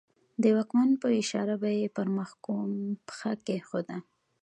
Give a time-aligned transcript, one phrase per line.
[0.41, 2.69] د واکمن په اشاره به یې پر محکوم
[3.07, 3.97] پښه کېښوده.